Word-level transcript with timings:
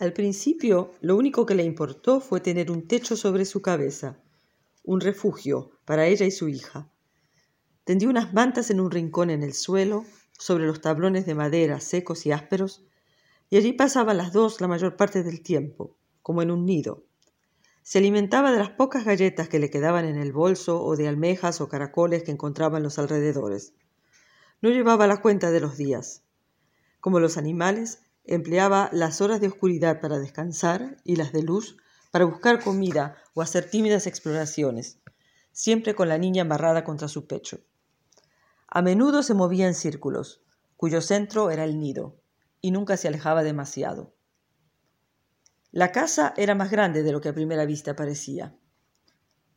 Al 0.00 0.14
principio, 0.14 0.92
lo 1.02 1.14
único 1.14 1.44
que 1.44 1.54
le 1.54 1.62
importó 1.62 2.20
fue 2.20 2.40
tener 2.40 2.70
un 2.70 2.88
techo 2.88 3.16
sobre 3.16 3.44
su 3.44 3.60
cabeza, 3.60 4.16
un 4.82 5.02
refugio 5.02 5.72
para 5.84 6.06
ella 6.06 6.24
y 6.24 6.30
su 6.30 6.48
hija. 6.48 6.90
Tendió 7.84 8.08
unas 8.08 8.32
mantas 8.32 8.70
en 8.70 8.80
un 8.80 8.90
rincón 8.90 9.28
en 9.28 9.42
el 9.42 9.52
suelo, 9.52 10.06
sobre 10.38 10.66
los 10.66 10.80
tablones 10.80 11.26
de 11.26 11.34
madera 11.34 11.80
secos 11.80 12.24
y 12.24 12.32
ásperos, 12.32 12.82
y 13.50 13.58
allí 13.58 13.74
pasaban 13.74 14.16
las 14.16 14.32
dos 14.32 14.62
la 14.62 14.68
mayor 14.68 14.96
parte 14.96 15.22
del 15.22 15.42
tiempo, 15.42 15.98
como 16.22 16.40
en 16.40 16.50
un 16.50 16.64
nido. 16.64 17.04
Se 17.82 17.98
alimentaba 17.98 18.52
de 18.52 18.58
las 18.58 18.70
pocas 18.70 19.04
galletas 19.04 19.50
que 19.50 19.58
le 19.58 19.68
quedaban 19.68 20.06
en 20.06 20.16
el 20.16 20.32
bolso 20.32 20.82
o 20.82 20.96
de 20.96 21.08
almejas 21.08 21.60
o 21.60 21.68
caracoles 21.68 22.22
que 22.22 22.32
encontraba 22.32 22.78
en 22.78 22.84
los 22.84 22.98
alrededores. 22.98 23.74
No 24.62 24.70
llevaba 24.70 25.06
la 25.06 25.20
cuenta 25.20 25.50
de 25.50 25.60
los 25.60 25.76
días. 25.76 26.22
Como 27.00 27.20
los 27.20 27.36
animales, 27.36 28.00
Empleaba 28.30 28.90
las 28.92 29.20
horas 29.20 29.40
de 29.40 29.48
oscuridad 29.48 30.00
para 30.00 30.20
descansar 30.20 30.98
y 31.02 31.16
las 31.16 31.32
de 31.32 31.42
luz 31.42 31.76
para 32.12 32.24
buscar 32.24 32.62
comida 32.62 33.16
o 33.34 33.42
hacer 33.42 33.68
tímidas 33.68 34.06
exploraciones, 34.06 35.00
siempre 35.50 35.96
con 35.96 36.08
la 36.08 36.16
niña 36.16 36.42
amarrada 36.42 36.84
contra 36.84 37.08
su 37.08 37.26
pecho. 37.26 37.58
A 38.68 38.82
menudo 38.82 39.24
se 39.24 39.34
movía 39.34 39.66
en 39.66 39.74
círculos, 39.74 40.44
cuyo 40.76 41.00
centro 41.00 41.50
era 41.50 41.64
el 41.64 41.80
nido, 41.80 42.20
y 42.60 42.70
nunca 42.70 42.96
se 42.96 43.08
alejaba 43.08 43.42
demasiado. 43.42 44.14
La 45.72 45.90
casa 45.90 46.32
era 46.36 46.54
más 46.54 46.70
grande 46.70 47.02
de 47.02 47.10
lo 47.10 47.20
que 47.20 47.30
a 47.30 47.34
primera 47.34 47.64
vista 47.64 47.96
parecía. 47.96 48.56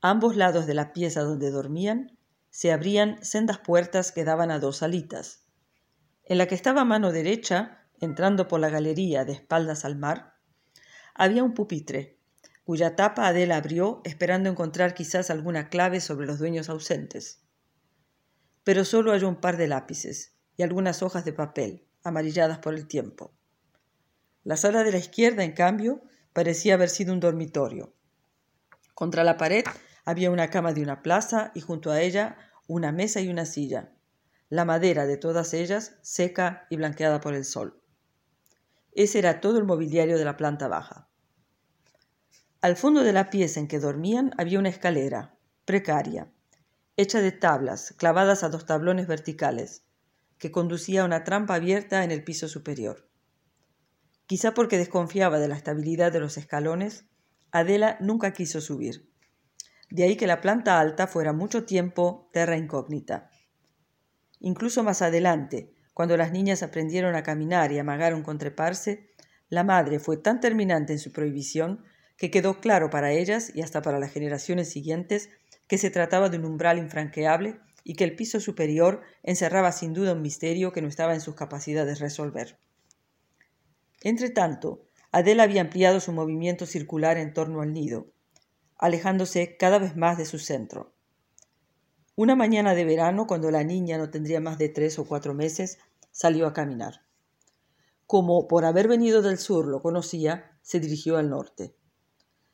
A 0.00 0.08
ambos 0.08 0.34
lados 0.34 0.64
de 0.64 0.72
la 0.72 0.94
pieza 0.94 1.20
donde 1.20 1.50
dormían 1.50 2.16
se 2.48 2.72
abrían 2.72 3.22
sendas 3.22 3.58
puertas 3.58 4.12
que 4.12 4.24
daban 4.24 4.50
a 4.50 4.58
dos 4.58 4.78
salitas. 4.78 5.44
En 6.24 6.38
la 6.38 6.46
que 6.46 6.54
estaba 6.54 6.80
a 6.80 6.86
mano 6.86 7.12
derecha 7.12 7.81
entrando 8.02 8.48
por 8.48 8.58
la 8.58 8.68
galería 8.68 9.24
de 9.24 9.32
espaldas 9.32 9.84
al 9.84 9.96
mar, 9.96 10.34
había 11.14 11.44
un 11.44 11.54
pupitre, 11.54 12.18
cuya 12.64 12.96
tapa 12.96 13.28
Adela 13.28 13.56
abrió 13.56 14.00
esperando 14.04 14.50
encontrar 14.50 14.92
quizás 14.92 15.30
alguna 15.30 15.68
clave 15.68 16.00
sobre 16.00 16.26
los 16.26 16.40
dueños 16.40 16.68
ausentes. 16.68 17.42
Pero 18.64 18.84
solo 18.84 19.12
halló 19.12 19.28
un 19.28 19.40
par 19.40 19.56
de 19.56 19.68
lápices 19.68 20.34
y 20.56 20.64
algunas 20.64 21.02
hojas 21.02 21.24
de 21.24 21.32
papel, 21.32 21.86
amarilladas 22.02 22.58
por 22.58 22.74
el 22.74 22.88
tiempo. 22.88 23.32
La 24.42 24.56
sala 24.56 24.82
de 24.82 24.90
la 24.90 24.98
izquierda, 24.98 25.44
en 25.44 25.52
cambio, 25.52 26.02
parecía 26.32 26.74
haber 26.74 26.88
sido 26.88 27.12
un 27.12 27.20
dormitorio. 27.20 27.94
Contra 28.94 29.22
la 29.22 29.36
pared 29.36 29.64
había 30.04 30.32
una 30.32 30.48
cama 30.50 30.72
de 30.72 30.82
una 30.82 31.02
plaza 31.02 31.52
y 31.54 31.60
junto 31.60 31.92
a 31.92 32.00
ella 32.00 32.36
una 32.66 32.90
mesa 32.90 33.20
y 33.20 33.28
una 33.28 33.46
silla, 33.46 33.92
la 34.48 34.64
madera 34.64 35.06
de 35.06 35.16
todas 35.16 35.54
ellas 35.54 35.98
seca 36.02 36.66
y 36.68 36.76
blanqueada 36.76 37.20
por 37.20 37.34
el 37.34 37.44
sol. 37.44 37.81
Ese 38.92 39.18
era 39.18 39.40
todo 39.40 39.58
el 39.58 39.64
mobiliario 39.64 40.18
de 40.18 40.24
la 40.24 40.36
planta 40.36 40.68
baja. 40.68 41.08
Al 42.60 42.76
fondo 42.76 43.02
de 43.02 43.12
la 43.12 43.30
pieza 43.30 43.58
en 43.58 43.66
que 43.66 43.80
dormían 43.80 44.32
había 44.38 44.58
una 44.58 44.68
escalera, 44.68 45.34
precaria, 45.64 46.30
hecha 46.96 47.20
de 47.20 47.32
tablas 47.32 47.94
clavadas 47.96 48.44
a 48.44 48.50
dos 48.50 48.66
tablones 48.66 49.06
verticales, 49.06 49.82
que 50.38 50.52
conducía 50.52 51.02
a 51.02 51.04
una 51.04 51.24
trampa 51.24 51.54
abierta 51.54 52.04
en 52.04 52.10
el 52.10 52.22
piso 52.22 52.48
superior. 52.48 53.08
Quizá 54.26 54.54
porque 54.54 54.78
desconfiaba 54.78 55.38
de 55.38 55.48
la 55.48 55.56
estabilidad 55.56 56.12
de 56.12 56.20
los 56.20 56.36
escalones, 56.36 57.06
Adela 57.50 57.96
nunca 58.00 58.32
quiso 58.32 58.60
subir. 58.60 59.10
De 59.90 60.04
ahí 60.04 60.16
que 60.16 60.26
la 60.26 60.40
planta 60.40 60.80
alta 60.80 61.06
fuera 61.06 61.32
mucho 61.32 61.64
tiempo 61.64 62.28
terra 62.32 62.56
incógnita. 62.56 63.30
Incluso 64.40 64.82
más 64.82 65.02
adelante, 65.02 65.74
cuando 65.94 66.16
las 66.16 66.32
niñas 66.32 66.62
aprendieron 66.62 67.14
a 67.14 67.22
caminar 67.22 67.72
y 67.72 67.78
amagaron 67.78 68.22
con 68.22 68.38
treparse, 68.38 69.10
la 69.48 69.64
madre 69.64 69.98
fue 69.98 70.16
tan 70.16 70.40
terminante 70.40 70.92
en 70.92 70.98
su 70.98 71.12
prohibición 71.12 71.84
que 72.16 72.30
quedó 72.30 72.60
claro 72.60 72.88
para 72.88 73.12
ellas 73.12 73.52
y 73.54 73.62
hasta 73.62 73.82
para 73.82 73.98
las 73.98 74.12
generaciones 74.12 74.70
siguientes 74.70 75.28
que 75.66 75.78
se 75.78 75.90
trataba 75.90 76.28
de 76.28 76.38
un 76.38 76.44
umbral 76.44 76.78
infranqueable 76.78 77.58
y 77.84 77.94
que 77.94 78.04
el 78.04 78.14
piso 78.14 78.40
superior 78.40 79.02
encerraba 79.22 79.72
sin 79.72 79.92
duda 79.92 80.12
un 80.12 80.22
misterio 80.22 80.72
que 80.72 80.82
no 80.82 80.88
estaba 80.88 81.14
en 81.14 81.20
sus 81.20 81.34
capacidades 81.34 82.00
resolver. 82.00 82.58
Entretanto, 84.02 84.86
Adela 85.10 85.42
había 85.42 85.60
ampliado 85.60 86.00
su 86.00 86.12
movimiento 86.12 86.64
circular 86.66 87.18
en 87.18 87.32
torno 87.32 87.60
al 87.60 87.72
nido, 87.72 88.06
alejándose 88.78 89.56
cada 89.56 89.78
vez 89.78 89.96
más 89.96 90.16
de 90.16 90.24
su 90.24 90.38
centro. 90.38 90.91
Una 92.14 92.36
mañana 92.36 92.74
de 92.74 92.84
verano, 92.84 93.26
cuando 93.26 93.50
la 93.50 93.64
niña 93.64 93.96
no 93.96 94.10
tendría 94.10 94.40
más 94.40 94.58
de 94.58 94.68
tres 94.68 94.98
o 94.98 95.04
cuatro 95.04 95.32
meses, 95.32 95.78
salió 96.10 96.46
a 96.46 96.52
caminar. 96.52 97.06
Como 98.06 98.48
por 98.48 98.66
haber 98.66 98.86
venido 98.86 99.22
del 99.22 99.38
sur 99.38 99.66
lo 99.66 99.80
conocía, 99.80 100.58
se 100.60 100.78
dirigió 100.78 101.16
al 101.16 101.30
norte. 101.30 101.74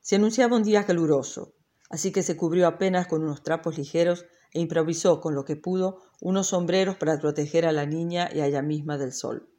Se 0.00 0.16
anunciaba 0.16 0.56
un 0.56 0.62
día 0.62 0.86
caluroso, 0.86 1.54
así 1.90 2.12
que 2.12 2.22
se 2.22 2.34
cubrió 2.34 2.66
apenas 2.66 3.06
con 3.06 3.22
unos 3.22 3.42
trapos 3.42 3.76
ligeros 3.76 4.24
e 4.54 4.60
improvisó 4.60 5.20
con 5.20 5.34
lo 5.34 5.44
que 5.44 5.56
pudo 5.56 6.00
unos 6.22 6.48
sombreros 6.48 6.96
para 6.96 7.18
proteger 7.18 7.66
a 7.66 7.72
la 7.72 7.84
niña 7.84 8.30
y 8.32 8.40
a 8.40 8.46
ella 8.46 8.62
misma 8.62 8.96
del 8.96 9.12
sol. 9.12 9.50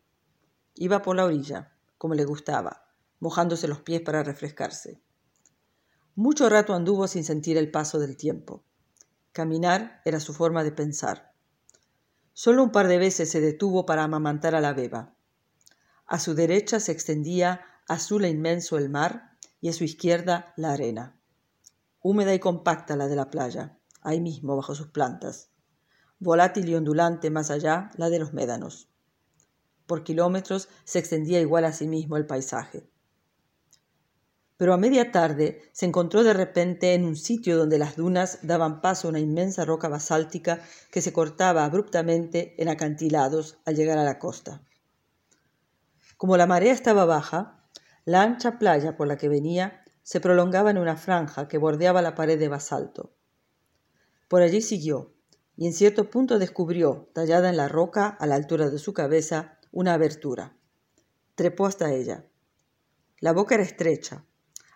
Iba 0.73 1.03
por 1.03 1.15
la 1.15 1.25
orilla, 1.25 1.77
como 1.99 2.15
le 2.15 2.25
gustaba, 2.25 2.87
mojándose 3.19 3.67
los 3.67 3.81
pies 3.81 4.01
para 4.01 4.23
refrescarse. 4.23 4.99
Mucho 6.15 6.49
rato 6.49 6.73
anduvo 6.73 7.07
sin 7.07 7.23
sentir 7.23 7.57
el 7.57 7.69
paso 7.69 7.99
del 7.99 8.17
tiempo. 8.17 8.63
Caminar 9.33 9.99
era 10.05 10.19
su 10.19 10.31
forma 10.31 10.63
de 10.63 10.71
pensar. 10.71 11.33
Solo 12.33 12.61
un 12.61 12.71
par 12.71 12.87
de 12.87 12.99
veces 12.99 13.31
se 13.31 13.41
detuvo 13.41 13.83
para 13.83 14.03
amamantar 14.03 14.53
a 14.53 14.61
la 14.61 14.73
beba. 14.73 15.15
A 16.05 16.19
su 16.19 16.35
derecha 16.35 16.79
se 16.79 16.91
extendía 16.91 17.65
azul 17.87 18.25
e 18.25 18.29
inmenso 18.29 18.77
el 18.77 18.91
mar 18.91 19.35
y 19.59 19.69
a 19.69 19.73
su 19.73 19.85
izquierda 19.85 20.53
la 20.55 20.73
arena. 20.73 21.19
Húmeda 21.99 22.35
y 22.35 22.39
compacta 22.39 22.95
la 22.95 23.07
de 23.07 23.15
la 23.15 23.31
playa, 23.31 23.79
ahí 24.01 24.21
mismo 24.21 24.55
bajo 24.55 24.75
sus 24.75 24.89
plantas. 24.89 25.49
Volátil 26.19 26.69
y 26.69 26.75
ondulante 26.75 27.31
más 27.31 27.49
allá 27.49 27.89
la 27.97 28.11
de 28.11 28.19
los 28.19 28.33
médanos. 28.33 28.87
Por 29.87 30.03
kilómetros 30.03 30.69
se 30.83 30.99
extendía 30.99 31.41
igual 31.41 31.65
a 31.65 31.73
sí 31.73 31.87
mismo 31.87 32.17
el 32.17 32.27
paisaje 32.27 32.92
pero 34.63 34.73
a 34.73 34.77
media 34.77 35.11
tarde 35.11 35.61
se 35.73 35.85
encontró 35.85 36.23
de 36.23 36.31
repente 36.31 36.93
en 36.93 37.03
un 37.03 37.17
sitio 37.17 37.57
donde 37.57 37.77
las 37.77 37.97
dunas 37.97 38.39
daban 38.43 38.79
paso 38.79 39.05
a 39.05 39.09
una 39.09 39.19
inmensa 39.19 39.65
roca 39.65 39.89
basáltica 39.89 40.61
que 40.89 41.01
se 41.01 41.11
cortaba 41.11 41.65
abruptamente 41.65 42.55
en 42.57 42.69
acantilados 42.69 43.57
al 43.65 43.75
llegar 43.75 43.97
a 43.97 44.05
la 44.05 44.19
costa. 44.19 44.61
Como 46.15 46.37
la 46.37 46.47
marea 46.47 46.71
estaba 46.71 47.03
baja, 47.03 47.67
la 48.05 48.21
ancha 48.21 48.57
playa 48.57 48.95
por 48.95 49.05
la 49.05 49.17
que 49.17 49.27
venía 49.27 49.83
se 50.01 50.21
prolongaba 50.21 50.71
en 50.71 50.77
una 50.77 50.95
franja 50.95 51.49
que 51.49 51.57
bordeaba 51.57 52.01
la 52.01 52.15
pared 52.15 52.39
de 52.39 52.47
basalto. 52.47 53.11
Por 54.29 54.43
allí 54.43 54.61
siguió, 54.61 55.13
y 55.57 55.67
en 55.67 55.73
cierto 55.73 56.09
punto 56.09 56.39
descubrió, 56.39 57.09
tallada 57.11 57.49
en 57.49 57.57
la 57.57 57.67
roca 57.67 58.07
a 58.07 58.25
la 58.27 58.35
altura 58.35 58.69
de 58.69 58.79
su 58.79 58.93
cabeza, 58.93 59.59
una 59.73 59.93
abertura. 59.93 60.55
Trepó 61.35 61.65
hasta 61.65 61.91
ella. 61.91 62.25
La 63.19 63.33
boca 63.33 63.55
era 63.55 63.65
estrecha, 63.65 64.23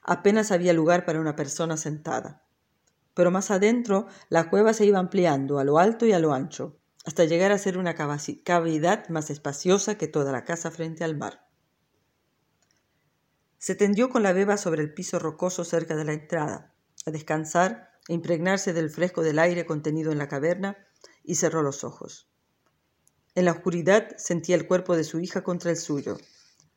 apenas 0.07 0.51
había 0.51 0.73
lugar 0.73 1.05
para 1.05 1.19
una 1.19 1.35
persona 1.35 1.77
sentada. 1.77 2.43
Pero 3.13 3.29
más 3.29 3.51
adentro 3.51 4.07
la 4.29 4.49
cueva 4.49 4.73
se 4.73 4.85
iba 4.85 4.97
ampliando 4.97 5.59
a 5.59 5.63
lo 5.63 5.77
alto 5.77 6.07
y 6.07 6.13
a 6.13 6.19
lo 6.19 6.33
ancho, 6.33 6.79
hasta 7.05 7.25
llegar 7.25 7.51
a 7.51 7.57
ser 7.57 7.77
una 7.77 7.93
cavidad 7.95 9.07
más 9.09 9.29
espaciosa 9.29 9.97
que 9.97 10.07
toda 10.07 10.31
la 10.31 10.43
casa 10.43 10.71
frente 10.71 11.03
al 11.03 11.15
mar. 11.15 11.47
Se 13.59 13.75
tendió 13.75 14.09
con 14.09 14.23
la 14.23 14.33
beba 14.33 14.55
sobre 14.57 14.81
el 14.81 14.93
piso 14.93 15.19
rocoso 15.19 15.63
cerca 15.63 15.95
de 15.95 16.05
la 16.05 16.13
entrada, 16.13 16.73
a 17.05 17.11
descansar 17.11 17.91
e 18.07 18.13
impregnarse 18.13 18.71
del 18.71 18.89
fresco 18.89 19.23
del 19.23 19.39
aire 19.39 19.65
contenido 19.65 20.11
en 20.11 20.17
la 20.17 20.27
caverna, 20.27 20.77
y 21.23 21.35
cerró 21.35 21.61
los 21.61 21.83
ojos. 21.83 22.29
En 23.35 23.45
la 23.45 23.51
oscuridad 23.51 24.15
sentía 24.17 24.55
el 24.55 24.67
cuerpo 24.67 24.95
de 24.95 25.03
su 25.03 25.19
hija 25.19 25.43
contra 25.43 25.71
el 25.71 25.77
suyo, 25.77 26.17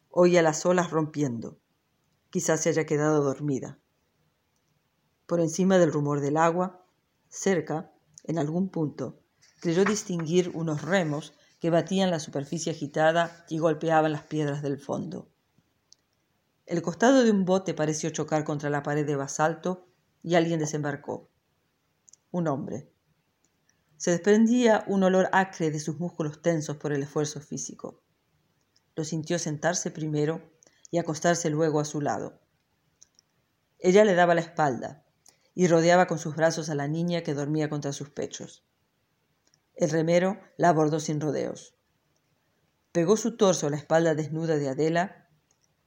oía 0.09 0.43
las 0.43 0.67
olas 0.67 0.91
rompiendo. 0.91 1.61
Quizás 2.31 2.61
se 2.61 2.69
haya 2.69 2.87
quedado 2.87 3.23
dormida. 3.23 3.79
Por 5.27 5.41
encima 5.41 5.79
del 5.79 5.93
rumor 5.93 6.21
del 6.21 6.37
agua, 6.37 6.87
cerca, 7.29 7.93
en 8.25 8.39
algún 8.39 8.69
punto, 8.69 9.21
creyó 9.61 9.85
distinguir 9.85 10.51
unos 10.55 10.83
remos 10.83 11.35
que 11.61 11.71
batían 11.71 12.11
la 12.11 12.21
superficie 12.21 12.73
agitada 12.73 13.45
y 13.49 13.59
golpeaban 13.59 14.13
las 14.13 14.23
piedras 14.23 14.63
del 14.63 14.79
fondo. 14.79 15.31
El 16.67 16.83
costado 16.83 17.25
de 17.25 17.31
un 17.31 17.45
bote 17.45 17.75
pareció 17.75 18.11
chocar 18.11 18.45
contra 18.45 18.71
la 18.71 18.83
pared 18.83 19.05
de 19.05 19.17
basalto 19.17 19.89
y 20.23 20.37
alguien 20.37 20.61
desembarcó. 20.61 21.29
Un 22.31 22.47
hombre. 22.47 22.93
Se 23.97 24.13
desprendía 24.13 24.85
un 24.87 25.03
olor 25.03 25.29
acre 25.33 25.71
de 25.71 25.81
sus 25.81 25.99
músculos 25.99 26.41
tensos 26.41 26.77
por 26.77 26.93
el 26.93 27.03
esfuerzo 27.03 27.41
físico. 27.41 28.03
Lo 28.95 29.05
sintió 29.05 29.39
sentarse 29.39 29.91
primero 29.91 30.41
y 30.91 30.99
acostarse 30.99 31.51
luego 31.51 31.81
a 31.81 31.85
su 31.85 32.01
lado. 32.01 32.41
Ella 33.79 34.05
le 34.05 34.15
daba 34.15 34.35
la 34.35 34.41
espalda 34.41 35.05
y 35.55 35.67
rodeaba 35.67 36.07
con 36.07 36.19
sus 36.19 36.37
brazos 36.37 36.69
a 36.71 36.75
la 36.75 36.89
niña 36.89 37.23
que 37.23 37.35
dormía 37.35 37.69
contra 37.69 37.93
sus 37.93 38.11
pechos. 38.11 38.65
El 39.75 39.91
remero 39.91 40.41
la 40.57 40.69
abordó 40.69 41.01
sin 41.01 41.21
rodeos. 41.21 41.75
Pegó 42.93 43.17
su 43.17 43.37
torso 43.37 43.67
a 43.67 43.71
la 43.71 43.77
espalda 43.77 44.15
desnuda 44.15 44.57
de 44.57 44.69
Adela 44.69 45.29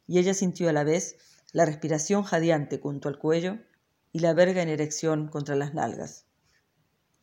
y 0.08 0.20
ella 0.20 0.34
sintió 0.34 0.70
a 0.70 0.74
la 0.74 0.84
vez 0.84 1.18
la 1.52 1.66
respiración 1.66 2.24
jadeante 2.24 2.80
junto 2.80 3.10
al 3.10 3.20
cuello 3.20 3.60
y 4.12 4.20
la 4.20 4.34
verga 4.34 4.62
en 4.62 4.70
erección 4.70 5.28
contra 5.28 5.56
las 5.56 5.74
nalgas. 5.74 6.26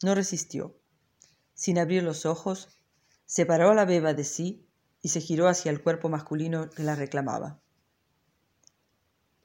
No 0.02 0.14
resistió. 0.14 0.76
Sin 1.54 1.78
abrir 1.78 2.02
los 2.02 2.26
ojos, 2.26 2.68
separó 3.26 3.70
a 3.70 3.74
la 3.74 3.84
beba 3.84 4.14
de 4.14 4.24
sí 4.24 4.68
y 5.02 5.08
se 5.08 5.20
giró 5.20 5.48
hacia 5.48 5.70
el 5.70 5.82
cuerpo 5.82 6.08
masculino 6.08 6.70
que 6.70 6.82
la 6.82 6.94
reclamaba. 6.94 7.60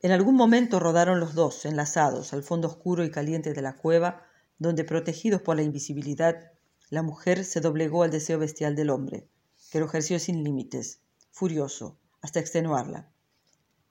En 0.01 0.11
algún 0.11 0.35
momento 0.35 0.79
rodaron 0.79 1.19
los 1.19 1.33
dos, 1.33 1.65
enlazados, 1.65 2.33
al 2.33 2.43
fondo 2.43 2.67
oscuro 2.67 3.03
y 3.03 3.11
caliente 3.11 3.53
de 3.53 3.61
la 3.61 3.75
cueva, 3.75 4.23
donde, 4.59 4.83
protegidos 4.83 5.41
por 5.41 5.55
la 5.55 5.63
invisibilidad, 5.63 6.51
la 6.89 7.01
mujer 7.01 7.43
se 7.43 7.61
doblegó 7.61 8.03
al 8.03 8.11
deseo 8.11 8.37
bestial 8.39 8.75
del 8.75 8.89
hombre, 8.89 9.27
que 9.71 9.79
lo 9.79 9.85
ejerció 9.85 10.19
sin 10.19 10.43
límites, 10.43 11.01
furioso, 11.31 11.97
hasta 12.21 12.39
extenuarla. 12.39 13.11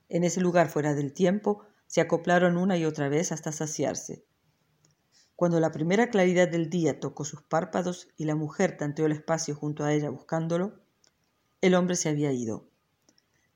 En 0.09 0.25
ese 0.25 0.41
lugar 0.41 0.69
fuera 0.69 0.95
del 0.95 1.13
tiempo, 1.13 1.65
se 1.87 2.01
acoplaron 2.01 2.57
una 2.57 2.77
y 2.77 2.85
otra 2.85 3.09
vez 3.09 3.33
hasta 3.33 3.53
saciarse. 3.53 4.25
Cuando 5.37 5.59
la 5.59 5.73
primera 5.73 6.11
claridad 6.11 6.49
del 6.49 6.71
día 6.71 7.01
tocó 7.01 7.25
sus 7.25 7.43
párpados 7.43 8.09
y 8.17 8.25
la 8.25 8.37
mujer 8.37 8.77
tanteó 8.77 9.07
el 9.07 9.13
espacio 9.13 9.55
junto 9.55 9.85
a 9.85 9.93
ella 9.93 10.11
buscándolo, 10.11 10.81
el 11.61 11.75
hombre 11.75 11.97
se 11.97 12.09
había 12.09 12.33
ido. 12.33 12.69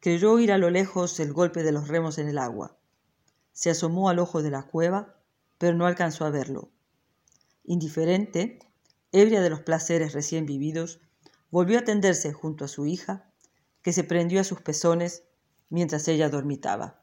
Creyó 0.01 0.33
oír 0.33 0.53
a 0.53 0.59
lo 0.59 0.71
lejos 0.71 1.19
el 1.19 1.33
golpe 1.33 1.65
de 1.65 1.73
los 1.73 1.89
remos 1.89 2.19
en 2.19 2.29
el 2.29 2.39
agua. 2.39 2.79
Se 3.53 3.71
asomó 3.71 4.09
al 4.09 4.21
ojo 4.21 4.43
de 4.43 4.51
la 4.51 4.63
cueva, 4.63 5.17
pero 5.59 5.77
no 5.77 5.87
alcanzó 5.87 6.25
a 6.25 6.31
verlo. 6.31 6.71
Indiferente, 7.65 8.61
ebria 9.11 9.41
de 9.41 9.51
los 9.51 9.63
placeres 9.63 10.13
recién 10.13 10.47
vividos, 10.47 11.01
volvió 11.51 11.81
a 11.81 11.85
tenderse 11.85 12.33
junto 12.33 12.65
a 12.65 12.69
su 12.69 12.87
hija, 12.87 13.33
que 13.83 13.93
se 13.93 14.05
prendió 14.05 14.41
a 14.41 14.45
sus 14.45 14.61
pezones 14.61 15.25
mientras 15.69 16.07
ella 16.07 16.29
dormitaba. 16.29 17.03